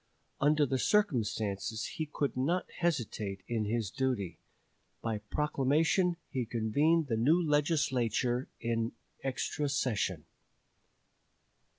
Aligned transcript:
Under 0.39 0.65
the 0.65 0.79
circumstances 0.79 1.85
he 1.93 2.07
could 2.11 2.35
not 2.35 2.65
hesitate 2.79 3.43
in 3.47 3.65
his 3.65 3.91
duty. 3.91 4.39
By 5.03 5.19
proclamation 5.19 6.17
he 6.31 6.43
convened 6.43 7.05
the 7.05 7.15
new 7.17 7.39
Legislature 7.39 8.49
in 8.59 8.93
extra 9.23 9.69
session. 9.69 10.25